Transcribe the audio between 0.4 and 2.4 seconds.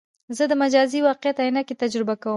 د مجازي واقعیت عینکې تجربه کوم.